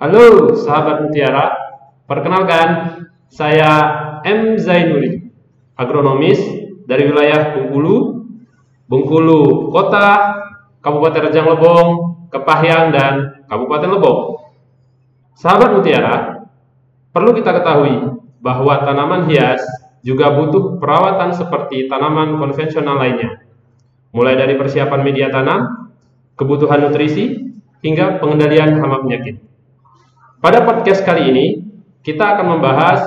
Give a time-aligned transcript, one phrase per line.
[0.00, 1.52] Halo sahabat Mutiara,
[2.08, 2.68] perkenalkan
[3.28, 3.68] saya
[4.24, 4.56] M.
[4.56, 5.28] Zainuri,
[5.76, 6.40] agronomis
[6.88, 8.24] dari wilayah Bengkulu,
[8.88, 10.40] Bengkulu Kota,
[10.80, 11.88] Kabupaten Rejang Lebong,
[12.32, 14.40] Kepahyang, dan Kabupaten Lebong.
[15.36, 16.48] Sahabat Mutiara,
[17.12, 19.60] perlu kita ketahui bahwa tanaman hias
[20.00, 23.44] juga butuh perawatan seperti tanaman konvensional lainnya,
[24.16, 25.92] mulai dari persiapan media tanam,
[26.40, 27.52] kebutuhan nutrisi,
[27.84, 29.49] hingga pengendalian hama penyakit.
[30.40, 31.46] Pada podcast kali ini,
[32.00, 33.04] kita akan membahas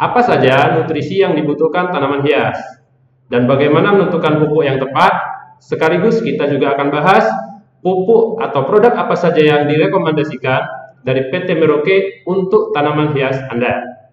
[0.00, 2.56] apa saja nutrisi yang dibutuhkan tanaman hias
[3.28, 5.12] dan bagaimana menentukan pupuk yang tepat.
[5.60, 7.28] Sekaligus kita juga akan bahas
[7.84, 10.64] pupuk atau produk apa saja yang direkomendasikan
[11.04, 14.08] dari PT Merauke untuk tanaman hias Anda.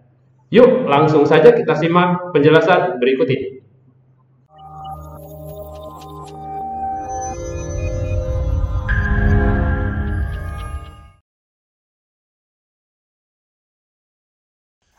[0.52, 3.64] Yuk, langsung saja kita simak penjelasan berikut ini.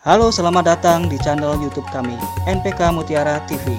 [0.01, 2.17] Halo, selamat datang di channel YouTube kami,
[2.49, 3.77] NPK Mutiara TV.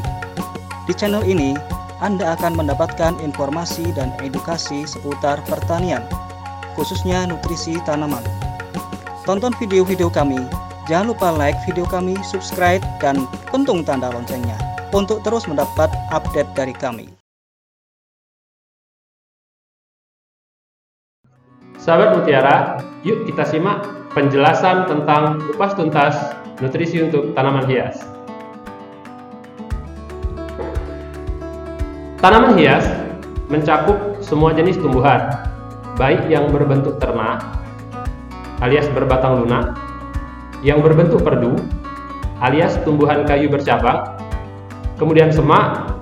[0.86, 1.58] Di channel ini,
[1.98, 6.06] Anda akan mendapatkan informasi dan edukasi seputar pertanian,
[6.78, 8.22] khususnya nutrisi tanaman.
[9.26, 10.38] Tonton video-video kami,
[10.86, 14.62] jangan lupa like video kami, subscribe, dan pentung tanda loncengnya
[14.94, 17.10] untuk terus mendapat update dari kami.
[21.82, 26.16] Sahabat Mutiara, yuk kita simak penjelasan tentang kupas tuntas
[26.60, 28.04] nutrisi untuk tanaman hias.
[32.20, 32.86] Tanaman hias
[33.50, 35.32] mencakup semua jenis tumbuhan,
[35.98, 37.62] baik yang berbentuk ternak
[38.62, 39.74] alias berbatang lunak,
[40.62, 41.58] yang berbentuk perdu
[42.46, 44.06] alias tumbuhan kayu bercabang,
[45.02, 45.98] kemudian semak,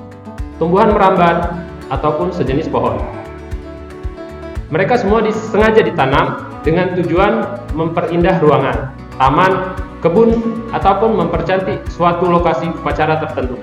[0.59, 1.55] tumbuhan merambat,
[1.89, 2.99] ataupun sejenis pohon.
[4.69, 10.35] Mereka semua disengaja ditanam dengan tujuan memperindah ruangan, taman, kebun,
[10.71, 13.59] ataupun mempercantik suatu lokasi upacara tertentu.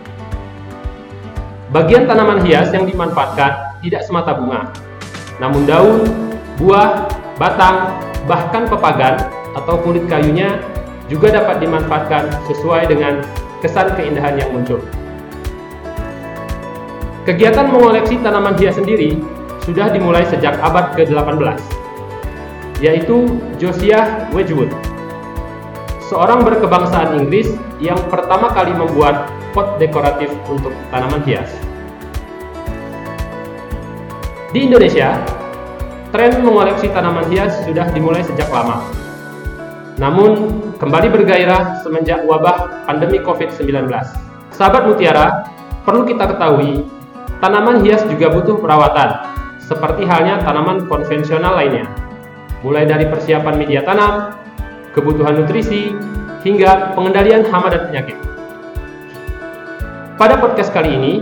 [1.72, 4.72] Bagian tanaman hias yang dimanfaatkan tidak semata bunga,
[5.42, 6.08] namun daun,
[6.56, 7.04] buah,
[7.36, 7.92] batang,
[8.24, 10.60] bahkan pepagan atau kulit kayunya
[11.06, 13.22] juga dapat dimanfaatkan sesuai dengan
[13.60, 14.80] kesan keindahan yang muncul.
[17.26, 19.18] Kegiatan mengoleksi tanaman hias sendiri
[19.66, 21.58] sudah dimulai sejak abad ke-18,
[22.80, 24.68] yaitu Josiah Wedgwood,
[26.06, 27.50] seorang berkebangsaan Inggris
[27.80, 31.48] yang pertama kali membuat pot dekoratif untuk tanaman hias.
[34.52, 35.16] Di Indonesia,
[36.12, 38.84] tren mengoleksi tanaman hias sudah dimulai sejak lama.
[39.96, 43.88] Namun, kembali bergairah semenjak wabah pandemi COVID-19.
[44.52, 45.48] Sahabat Mutiara,
[45.88, 46.84] perlu kita ketahui,
[47.40, 49.24] tanaman hias juga butuh perawatan,
[49.60, 51.88] seperti halnya tanaman konvensional lainnya,
[52.66, 54.34] mulai dari persiapan media tanam,
[54.90, 55.94] kebutuhan nutrisi,
[56.42, 58.18] hingga pengendalian hama dan penyakit.
[60.18, 61.12] Pada podcast kali ini,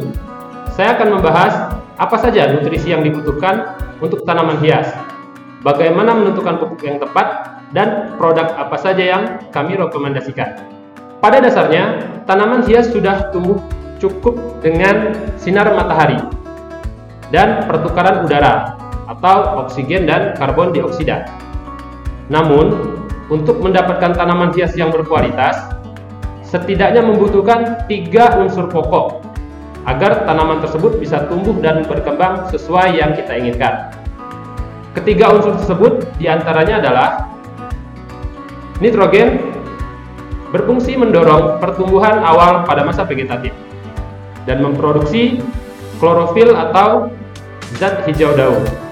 [0.73, 4.89] saya akan membahas apa saja nutrisi yang dibutuhkan untuk tanaman hias,
[5.61, 9.23] bagaimana menentukan pupuk yang tepat, dan produk apa saja yang
[9.53, 10.57] kami rekomendasikan.
[11.21, 13.61] Pada dasarnya, tanaman hias sudah tumbuh
[14.01, 16.17] cukup dengan sinar matahari
[17.33, 21.29] dan pertukaran udara atau oksigen dan karbon dioksida.
[22.33, 22.97] Namun,
[23.29, 25.57] untuk mendapatkan tanaman hias yang berkualitas,
[26.45, 29.25] setidaknya membutuhkan tiga unsur pokok
[29.85, 33.93] agar tanaman tersebut bisa tumbuh dan berkembang sesuai yang kita inginkan.
[34.97, 37.09] Ketiga unsur tersebut di antaranya adalah
[38.79, 39.43] nitrogen,
[40.55, 43.53] berfungsi mendorong pertumbuhan awal pada masa vegetatif,
[44.47, 45.43] dan memproduksi
[45.99, 47.11] klorofil atau
[47.77, 48.84] zat hijau daun.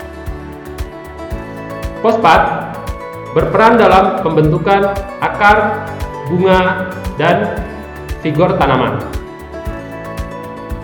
[2.03, 2.75] Fosfat
[3.33, 4.91] berperan dalam pembentukan
[5.23, 5.87] akar,
[6.27, 7.63] bunga, dan
[8.21, 8.99] vigor tanaman.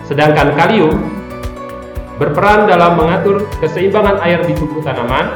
[0.07, 0.95] Sedangkan kalium
[2.17, 5.29] berperan dalam mengatur keseimbangan air di tubuh tanaman,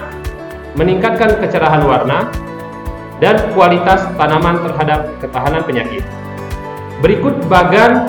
[0.79, 2.31] meningkatkan kecerahan warna,
[3.21, 6.03] dan kualitas tanaman terhadap ketahanan penyakit.
[7.03, 8.07] Berikut bagan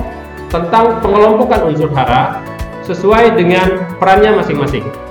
[0.48, 2.38] tentang pengelompokan unsur hara
[2.87, 5.03] sesuai dengan perannya masing-masing.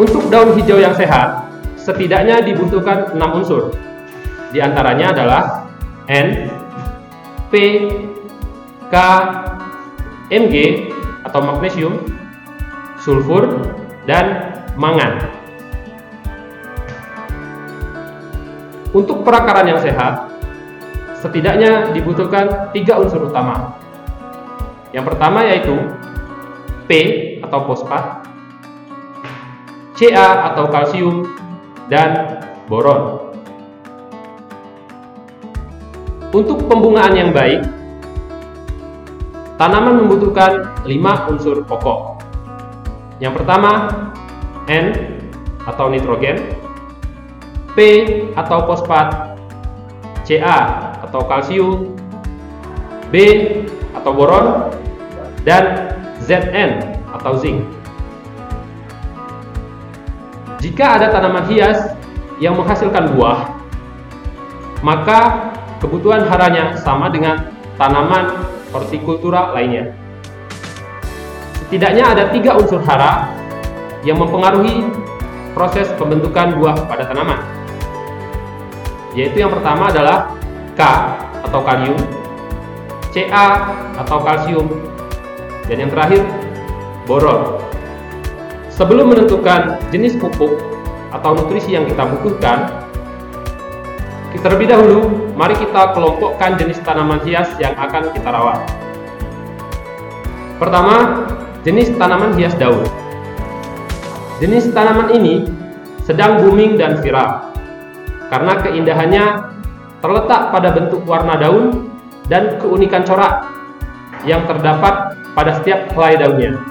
[0.00, 1.44] Untuk daun hijau yang sehat,
[1.76, 3.68] setidaknya dibutuhkan 6 unsur.
[4.48, 5.42] Di antaranya adalah
[6.08, 6.48] N,
[7.52, 7.54] P,
[8.88, 8.96] K,
[10.32, 10.54] Mg
[11.28, 12.00] atau magnesium,
[12.96, 13.60] sulfur,
[14.08, 15.20] dan mangan.
[18.96, 20.32] Untuk perakaran yang sehat,
[21.20, 23.76] setidaknya dibutuhkan tiga unsur utama,
[24.96, 25.76] yang pertama yaitu
[26.88, 26.90] P
[27.44, 28.19] atau fosfat,
[30.00, 31.28] Ca atau kalsium,
[31.92, 32.40] dan
[32.72, 33.20] boron.
[36.32, 37.60] Untuk pembungaan yang baik,
[39.60, 42.24] tanaman membutuhkan 5 unsur pokok.
[43.20, 43.92] Yang pertama,
[44.72, 44.96] N
[45.68, 46.48] atau nitrogen,
[47.76, 47.78] P
[48.40, 49.36] atau fosfat,
[50.24, 50.56] Ca
[51.04, 51.92] atau kalsium,
[53.12, 53.16] B
[53.92, 54.72] atau boron,
[55.44, 55.92] dan
[56.24, 57.79] Zn atau zinc.
[60.60, 61.96] Jika ada tanaman hias
[62.36, 63.48] yang menghasilkan buah,
[64.84, 67.48] maka kebutuhan haranya sama dengan
[67.80, 69.96] tanaman hortikultura lainnya.
[71.64, 73.32] Setidaknya ada tiga unsur hara
[74.04, 74.84] yang mempengaruhi
[75.56, 77.40] proses pembentukan buah pada tanaman.
[79.16, 80.36] Yaitu yang pertama adalah
[80.76, 80.80] K
[81.48, 82.00] atau kalium,
[83.10, 83.48] Ca
[83.96, 84.68] atau kalsium,
[85.66, 86.22] dan yang terakhir
[87.08, 87.69] boron.
[88.80, 90.56] Sebelum menentukan jenis pupuk
[91.12, 92.80] atau nutrisi yang kita butuhkan,
[94.40, 98.64] terlebih dahulu mari kita kelompokkan jenis tanaman hias yang akan kita rawat.
[100.56, 101.28] Pertama,
[101.60, 102.88] jenis tanaman hias daun.
[104.40, 105.44] Jenis tanaman ini
[106.08, 107.52] sedang booming dan viral
[108.32, 109.24] karena keindahannya
[110.00, 111.92] terletak pada bentuk warna daun
[112.32, 113.44] dan keunikan corak
[114.24, 116.69] yang terdapat pada setiap helai daunnya.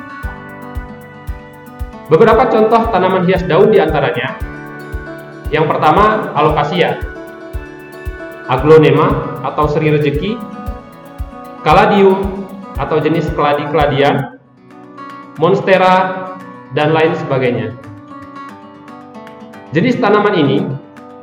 [2.10, 4.36] Beberapa contoh tanaman hias daun di antaranya
[5.54, 6.98] Yang pertama, alokasia
[8.50, 10.34] Aglonema atau seri rejeki
[11.62, 12.50] Caladium
[12.82, 14.40] atau jenis keladi-keladian
[15.40, 16.28] Monstera
[16.76, 17.72] dan lain sebagainya.
[19.72, 20.58] Jenis tanaman ini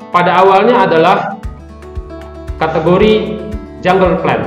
[0.08, 1.36] pada awalnya adalah
[2.56, 3.36] kategori
[3.84, 4.46] jungle plant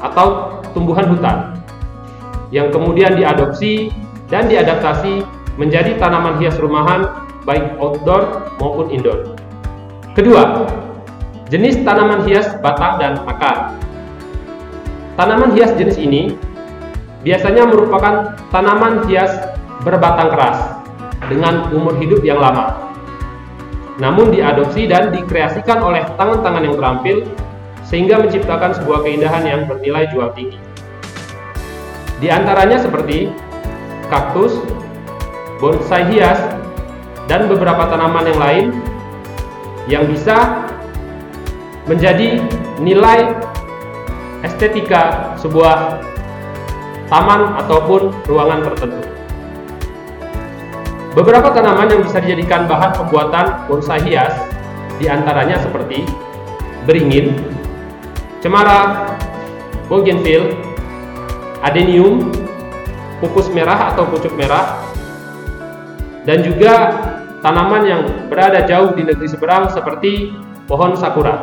[0.00, 1.60] atau tumbuhan hutan
[2.48, 3.92] yang kemudian diadopsi
[4.32, 5.26] dan diadaptasi
[5.60, 9.36] menjadi tanaman hias rumahan baik outdoor maupun indoor.
[10.16, 10.64] Kedua,
[11.52, 13.76] jenis tanaman hias batang dan akar.
[15.20, 16.32] Tanaman hias jenis ini
[17.20, 19.36] biasanya merupakan tanaman hias
[19.84, 20.80] berbatang keras
[21.28, 22.88] dengan umur hidup yang lama.
[24.00, 27.16] Namun diadopsi dan dikreasikan oleh tangan-tangan yang terampil
[27.84, 30.56] sehingga menciptakan sebuah keindahan yang bernilai jual tinggi.
[32.16, 33.28] Di antaranya seperti
[34.08, 34.56] kaktus,
[35.60, 36.40] bonsai hias,
[37.30, 38.66] dan beberapa tanaman yang lain
[39.86, 40.66] yang bisa
[41.86, 42.42] menjadi
[42.82, 43.38] nilai
[44.42, 46.00] estetika sebuah
[47.12, 49.02] taman ataupun ruangan tertentu.
[51.10, 54.30] Beberapa tanaman yang bisa dijadikan bahan pembuatan bonsai hias
[55.02, 56.06] di antaranya seperti
[56.86, 57.34] beringin,
[58.38, 59.10] cemara,
[59.90, 60.54] bougainville,
[61.66, 62.30] adenium,
[63.18, 64.78] pupus merah atau pucuk merah,
[66.28, 66.72] dan juga
[67.40, 70.32] tanaman yang berada jauh di negeri seberang seperti
[70.68, 71.40] pohon sakura.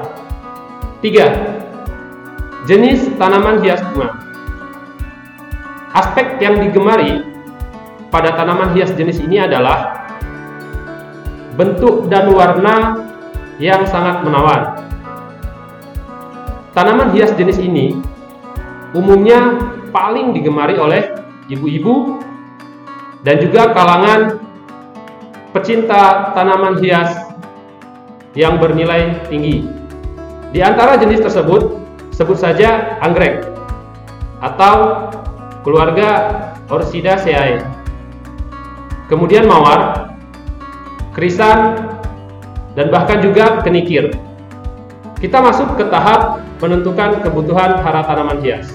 [1.01, 2.69] 3.
[2.69, 4.17] Jenis tanaman hias bunga.
[5.97, 7.25] Aspek yang digemari
[8.13, 10.05] pada tanaman hias jenis ini adalah
[11.57, 13.07] bentuk dan warna
[13.57, 14.77] yang sangat menawan.
[16.77, 17.97] Tanaman hias jenis ini
[18.93, 19.57] umumnya
[19.89, 21.09] paling digemari oleh
[21.49, 22.21] ibu-ibu
[23.25, 24.46] dan juga kalangan
[25.57, 27.17] pecinta tanaman hias
[28.37, 29.65] yang bernilai tinggi.
[30.53, 31.81] Di antara jenis tersebut,
[32.13, 33.41] sebut saja anggrek
[34.45, 35.09] atau
[35.65, 36.29] keluarga
[36.69, 37.57] Orchidaceae.
[39.09, 40.13] Kemudian mawar,
[41.17, 41.81] krisan,
[42.77, 44.13] dan bahkan juga kenikir.
[45.17, 48.69] Kita masuk ke tahap menentukan kebutuhan hara tanaman hias.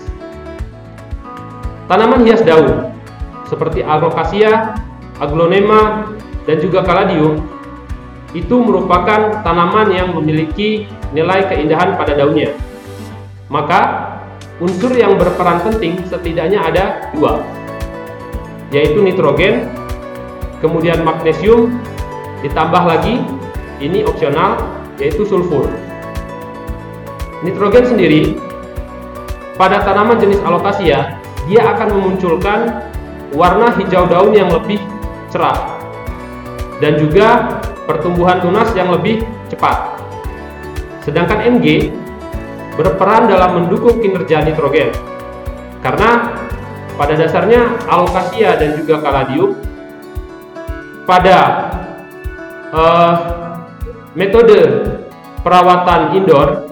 [1.87, 2.91] Tanaman hias daun
[3.47, 4.75] seperti Alocasia,
[5.21, 6.11] Aglonema,
[6.47, 7.39] dan juga kaladium
[8.33, 12.57] itu merupakan tanaman yang memiliki nilai keindahan pada daunnya.
[13.53, 13.81] Maka
[14.57, 17.45] unsur yang berperan penting setidaknya ada dua,
[18.73, 19.69] yaitu nitrogen,
[20.65, 21.77] kemudian magnesium,
[22.41, 23.21] ditambah lagi
[23.85, 24.57] ini opsional
[24.97, 25.69] yaitu sulfur.
[27.45, 28.39] Nitrogen sendiri
[29.61, 32.87] pada tanaman jenis alokasia dia akan memunculkan
[33.35, 34.79] warna hijau daun yang lebih
[35.29, 35.72] cerah
[36.83, 40.03] dan juga pertumbuhan tunas yang lebih cepat.
[41.07, 41.95] Sedangkan Mg
[42.75, 44.91] berperan dalam mendukung kinerja nitrogen.
[45.79, 46.35] Karena
[46.99, 49.55] pada dasarnya alokasia dan juga kaladium
[51.07, 51.39] pada
[52.75, 53.15] uh,
[54.19, 54.91] metode
[55.43, 56.71] perawatan indoor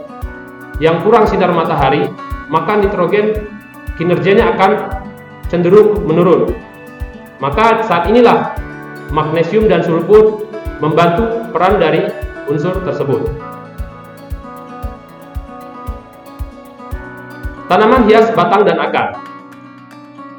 [0.79, 2.09] yang kurang sinar matahari,
[2.51, 3.47] maka nitrogen
[3.99, 4.71] kinerjanya akan
[5.51, 6.55] cenderung menurun.
[7.43, 8.55] Maka saat inilah
[9.11, 10.47] magnesium dan sulfur
[10.81, 12.07] membantu peran dari
[12.49, 13.27] unsur tersebut.
[17.71, 19.23] Tanaman hias batang dan akar.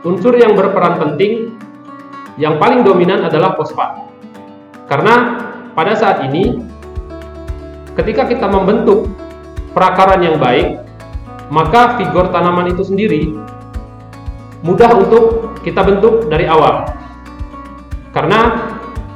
[0.03, 1.55] Unsur yang berperan penting
[2.35, 4.11] yang paling dominan adalah fosfat.
[4.91, 5.39] Karena
[5.71, 6.59] pada saat ini
[7.95, 9.07] ketika kita membentuk
[9.71, 10.83] perakaran yang baik,
[11.47, 13.31] maka figur tanaman itu sendiri
[14.61, 17.00] mudah untuk kita bentuk dari awal.
[18.11, 18.39] Karena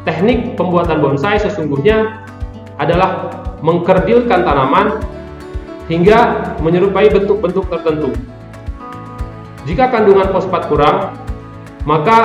[0.08, 2.24] teknik pembuatan bonsai sesungguhnya
[2.80, 5.04] adalah mengkerdilkan tanaman
[5.92, 8.16] hingga menyerupai bentuk-bentuk tertentu.
[9.68, 11.18] Jika kandungan fosfat kurang,
[11.84, 12.18] maka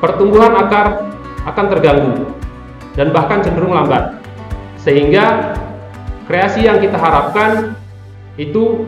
[0.00, 1.12] pertumbuhan akar
[1.44, 2.14] akan terganggu
[2.96, 4.16] dan bahkan cenderung lambat.
[4.80, 5.54] Sehingga
[6.26, 7.76] kreasi yang kita harapkan
[8.40, 8.86] itu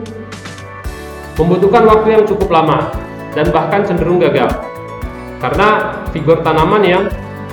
[1.36, 2.94] membutuhkan waktu yang cukup lama
[3.34, 4.73] dan bahkan cenderung gagal
[5.44, 7.04] karena figur tanaman yang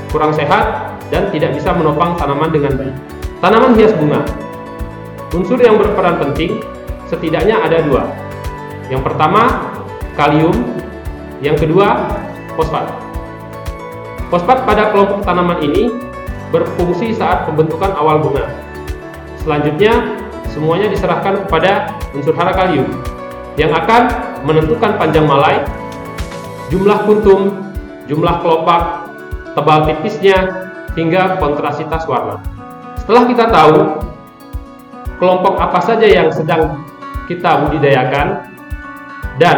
[0.08, 2.96] kurang sehat dan tidak bisa menopang tanaman dengan baik.
[3.44, 4.24] Tanaman hias bunga
[5.32, 6.60] Unsur yang berperan penting
[7.08, 8.04] setidaknya ada dua.
[8.92, 9.72] Yang pertama,
[10.20, 10.52] kalium.
[11.40, 12.20] Yang kedua,
[12.60, 12.92] fosfat.
[14.28, 15.88] Fosfat pada kelompok tanaman ini
[16.52, 18.52] berfungsi saat pembentukan awal bunga.
[19.40, 20.20] Selanjutnya,
[20.52, 22.92] semuanya diserahkan kepada unsur hara kalium
[23.56, 24.12] yang akan
[24.44, 25.64] menentukan panjang malai,
[26.68, 27.71] jumlah kuntum,
[28.06, 29.12] jumlah kelopak,
[29.54, 30.38] tebal tipisnya,
[30.96, 32.40] hingga kontrasitas warna.
[33.00, 33.78] Setelah kita tahu
[35.18, 36.82] kelompok apa saja yang sedang
[37.30, 38.50] kita budidayakan
[39.40, 39.58] dan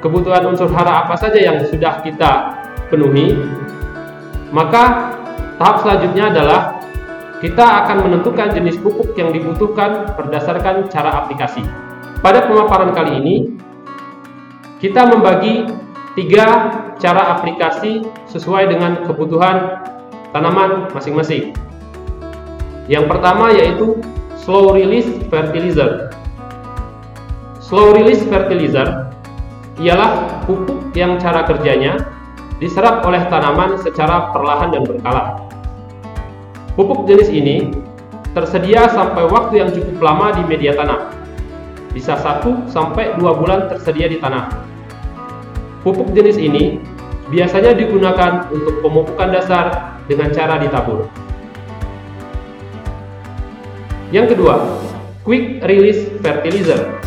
[0.00, 2.56] kebutuhan unsur hara apa saja yang sudah kita
[2.88, 3.36] penuhi,
[4.50, 5.14] maka
[5.60, 6.60] tahap selanjutnya adalah
[7.40, 11.64] kita akan menentukan jenis pupuk yang dibutuhkan berdasarkan cara aplikasi.
[12.20, 13.36] Pada pemaparan kali ini,
[14.76, 15.64] kita membagi
[16.16, 16.68] tiga
[17.00, 19.82] cara aplikasi sesuai dengan kebutuhan
[20.30, 21.56] tanaman masing-masing.
[22.86, 23.98] Yang pertama yaitu
[24.36, 26.12] slow release fertilizer.
[27.58, 29.10] Slow release fertilizer
[29.80, 31.96] ialah pupuk yang cara kerjanya
[32.60, 35.48] diserap oleh tanaman secara perlahan dan berkala.
[36.76, 37.72] Pupuk jenis ini
[38.36, 41.10] tersedia sampai waktu yang cukup lama di media tanam.
[41.90, 44.69] Bisa 1 sampai 2 bulan tersedia di tanah.
[45.80, 46.76] Pupuk jenis ini
[47.32, 51.08] biasanya digunakan untuk pemupukan dasar dengan cara ditabur.
[54.10, 54.76] Yang kedua,
[55.22, 57.00] quick release fertilizer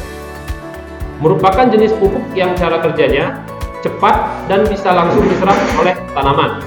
[1.21, 3.39] merupakan jenis pupuk yang cara kerjanya
[3.83, 6.63] cepat dan bisa langsung diserap oleh tanaman.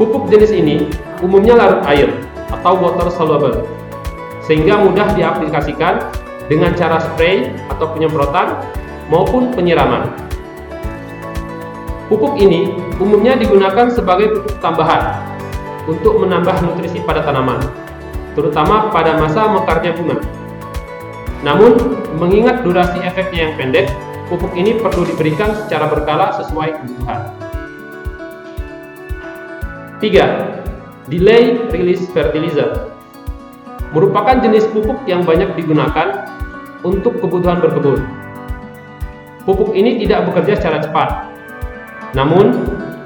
[0.00, 0.88] Pupuk jenis ini
[1.20, 2.10] umumnya larut air
[2.48, 3.68] atau water soluble,
[4.44, 6.00] sehingga mudah diaplikasikan
[6.48, 8.56] dengan cara spray atau penyemprotan
[9.12, 10.21] maupun penyiraman.
[12.12, 15.16] Pupuk ini umumnya digunakan sebagai pupuk tambahan
[15.88, 17.56] untuk menambah nutrisi pada tanaman,
[18.36, 20.20] terutama pada masa mekarnya bunga.
[21.40, 23.88] Namun, mengingat durasi efeknya yang pendek,
[24.28, 27.20] pupuk ini perlu diberikan secara berkala sesuai kebutuhan.
[30.04, 32.92] 3 delay release fertilizer
[33.96, 36.28] merupakan jenis pupuk yang banyak digunakan
[36.84, 38.04] untuk kebutuhan berkebun.
[39.48, 41.31] Pupuk ini tidak bekerja secara cepat.
[42.12, 42.52] Namun,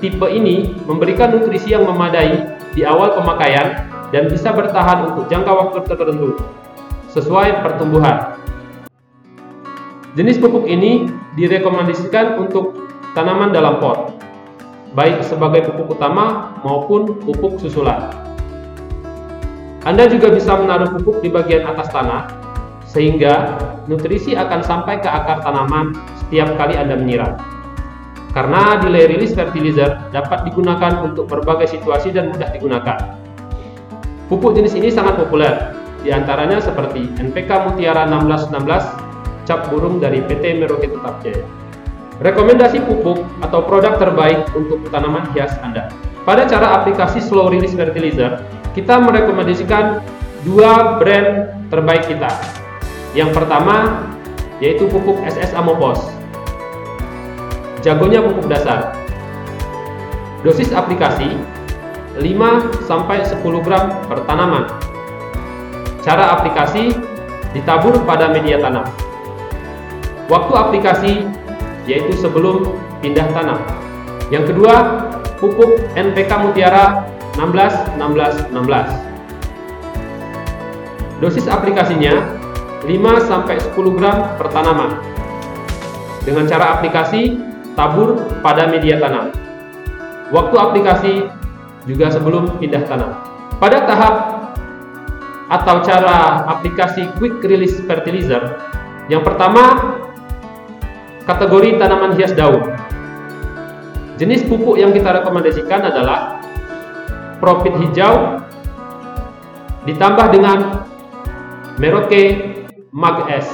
[0.02, 5.78] tipe ini memberikan nutrisi yang memadai di awal pemakaian dan bisa bertahan untuk jangka waktu
[5.86, 6.38] tertentu
[7.10, 8.36] sesuai pertumbuhan.
[10.16, 14.16] Jenis pupuk ini direkomendasikan untuk tanaman dalam pot
[14.96, 18.08] baik sebagai pupuk utama maupun pupuk susulan.
[19.84, 22.26] Anda juga bisa menaruh pupuk di bagian atas tanah,
[22.88, 25.94] sehingga nutrisi akan sampai ke akar tanaman
[26.24, 27.55] setiap kali Anda menyiram.
[28.36, 33.16] Karena delay release fertilizer dapat digunakan untuk berbagai situasi dan mudah digunakan.
[34.28, 35.72] Pupuk jenis ini sangat populer,
[36.04, 41.48] di antaranya seperti NPK Mutiara 1616, cap burung dari PT Merauke Tetap Jaya.
[42.20, 45.88] Rekomendasi pupuk atau produk terbaik untuk tanaman hias Anda.
[46.28, 48.44] Pada cara aplikasi slow release fertilizer,
[48.76, 50.04] kita merekomendasikan
[50.44, 52.28] dua brand terbaik kita.
[53.16, 54.04] Yang pertama
[54.60, 56.15] yaitu pupuk SS Amopos.
[57.86, 58.98] Jagonya pupuk dasar.
[60.42, 61.38] Dosis aplikasi
[62.18, 64.66] 5 sampai 10 gram per tanaman.
[66.02, 66.98] Cara aplikasi
[67.54, 68.90] ditabur pada media tanam.
[70.26, 71.30] Waktu aplikasi
[71.86, 72.74] yaitu sebelum
[73.06, 73.62] pindah tanam.
[74.34, 75.06] Yang kedua,
[75.38, 77.06] pupuk NPK Mutiara
[77.38, 81.22] 16 16 16.
[81.22, 82.34] Dosis aplikasinya
[82.82, 84.98] 5 sampai 10 gram per tanaman.
[86.26, 89.30] Dengan cara aplikasi tabur pada media tanam.
[90.32, 91.12] Waktu aplikasi
[91.86, 93.14] juga sebelum pindah tanam.
[93.62, 94.14] Pada tahap
[95.46, 98.58] atau cara aplikasi quick release fertilizer,
[99.06, 99.94] yang pertama
[101.28, 102.74] kategori tanaman hias daun.
[104.16, 106.40] Jenis pupuk yang kita rekomendasikan adalah
[107.36, 108.40] Profit hijau
[109.84, 110.88] ditambah dengan
[111.76, 112.24] Merauke
[112.96, 113.44] Mag S.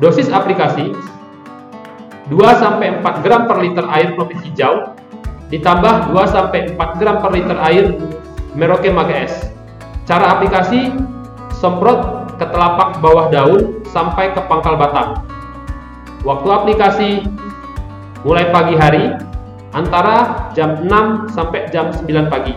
[0.00, 0.96] Dosis aplikasi
[2.34, 4.98] 2 sampai 4 gram per liter air Profit hijau
[5.54, 7.94] ditambah 2 sampai 4 gram per liter air
[8.58, 9.50] Merauke Magas.
[10.06, 10.94] Cara aplikasi
[11.54, 15.22] semprot ke telapak bawah daun sampai ke pangkal batang.
[16.26, 17.10] Waktu aplikasi
[18.26, 19.14] mulai pagi hari
[19.74, 22.54] antara jam 6 sampai jam 9 pagi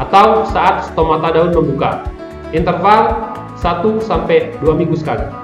[0.00, 2.04] atau saat stomata daun membuka.
[2.50, 5.39] Interval 1 sampai 2 minggu sekali.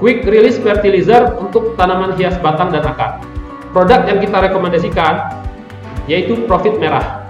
[0.00, 3.20] Quick release fertilizer untuk tanaman hias batang dan akar.
[3.76, 5.44] Produk yang kita rekomendasikan
[6.08, 7.20] yaitu profit merah.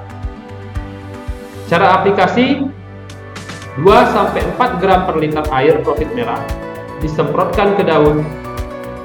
[1.66, 2.70] Cara aplikasi
[3.74, 6.38] 2 sampai 4 gram per liter air profit merah
[7.02, 8.22] disemprotkan ke daun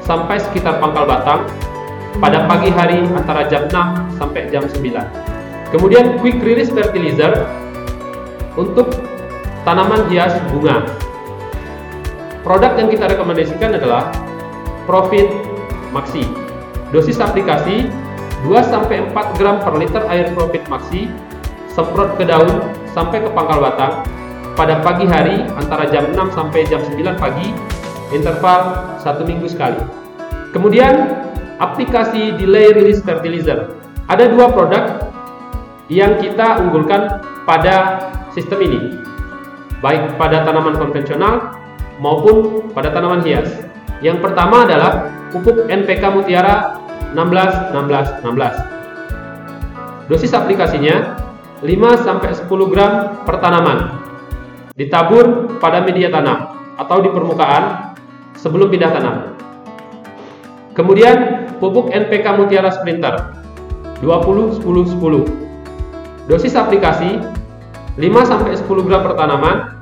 [0.05, 1.49] sampai sekitar pangkal batang
[2.21, 5.73] pada pagi hari antara jam 6 sampai jam 9.
[5.73, 7.49] Kemudian quick release fertilizer
[8.53, 8.93] untuk
[9.65, 10.85] tanaman hias bunga.
[12.45, 14.13] Produk yang kita rekomendasikan adalah
[14.85, 15.25] Profit
[15.89, 16.21] Maxi.
[16.93, 17.89] Dosis aplikasi
[18.45, 19.09] 2-4
[19.41, 21.09] gram per liter air profit maxi
[21.73, 24.05] semprot ke daun sampai ke pangkal batang
[24.53, 27.49] pada pagi hari antara jam 6 sampai jam 9 pagi
[28.13, 29.81] interval satu minggu sekali.
[30.53, 31.25] Kemudian
[31.57, 33.73] aplikasi delay release fertilizer.
[34.05, 35.09] Ada dua produk
[35.89, 38.05] yang kita unggulkan pada
[38.37, 39.01] sistem ini,
[39.81, 41.64] baik pada tanaman konvensional
[41.99, 43.63] maupun pada tanaman hias.
[44.03, 46.79] Yang pertama adalah pupuk NPK Mutiara
[47.15, 50.11] 16 16 16.
[50.11, 51.17] Dosis aplikasinya
[51.63, 54.03] 5 sampai 10 gram per tanaman.
[54.75, 57.95] Ditabur pada media tanam atau di permukaan
[58.35, 59.15] sebelum pindah tanam.
[60.75, 63.39] Kemudian pupuk NPK Mutiara Sprinter
[64.03, 66.27] 20 10 10.
[66.27, 67.23] Dosis aplikasi
[67.95, 69.74] 5 sampai 10 gram per tanaman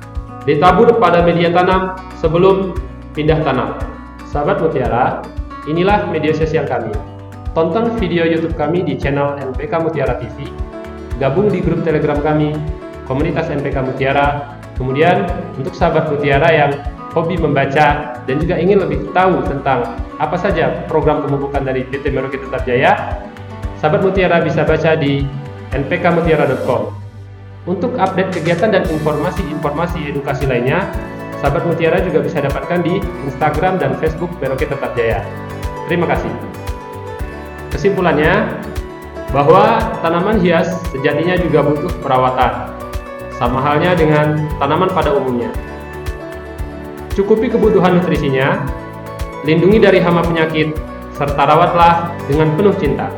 [0.44, 2.76] ditabur pada media tanam sebelum
[3.16, 3.76] pindah tanam.
[4.28, 5.24] Sahabat Mutiara,
[5.68, 6.92] inilah media sosial kami.
[7.54, 10.50] Tonton video YouTube kami di channel NPK Mutiara TV,
[11.22, 12.50] gabung di grup Telegram kami,
[13.06, 14.58] komunitas NPK Mutiara.
[14.74, 15.22] Kemudian
[15.54, 16.74] untuk sahabat Mutiara yang
[17.14, 19.86] hobi membaca dan juga ingin lebih tahu tentang
[20.18, 23.22] apa saja program pemupukan dari PT Merauke Tetap Jaya,
[23.78, 25.22] sahabat Mutiara bisa baca di
[25.70, 27.03] npkmutiara.com.
[27.64, 30.84] Untuk update kegiatan dan informasi-informasi edukasi lainnya,
[31.40, 35.24] sahabat Mutiara juga bisa dapatkan di Instagram dan Facebook Merauke Tetap Jaya.
[35.88, 36.28] Terima kasih.
[37.72, 38.60] Kesimpulannya,
[39.32, 42.68] bahwa tanaman hias sejatinya juga butuh perawatan,
[43.40, 45.48] sama halnya dengan tanaman pada umumnya.
[47.16, 48.60] Cukupi kebutuhan nutrisinya,
[49.48, 50.76] lindungi dari hama penyakit,
[51.16, 53.08] serta rawatlah dengan penuh cinta,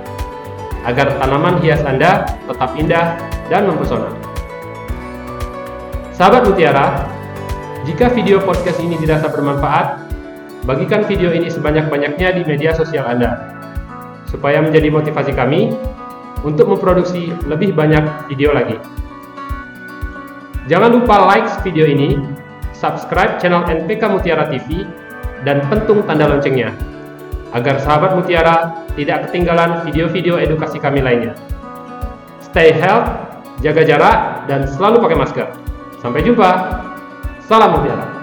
[0.86, 3.18] agar tanaman hias Anda tetap indah
[3.50, 4.25] dan mempesona.
[6.16, 7.12] Sahabat Mutiara,
[7.84, 10.00] jika video podcast ini dirasa bermanfaat,
[10.64, 13.52] bagikan video ini sebanyak-banyaknya di media sosial Anda
[14.24, 15.76] supaya menjadi motivasi kami
[16.40, 18.80] untuk memproduksi lebih banyak video lagi.
[20.72, 22.16] Jangan lupa like video ini,
[22.72, 24.88] subscribe channel NPK Mutiara TV,
[25.44, 26.72] dan pentung tanda loncengnya,
[27.52, 31.36] agar sahabat Mutiara tidak ketinggalan video-video edukasi kami lainnya.
[32.40, 33.20] Stay healthy,
[33.60, 35.65] jaga jarak, dan selalu pakai masker.
[36.02, 36.50] Sampai jumpa.
[37.46, 38.15] Salam Mutiara.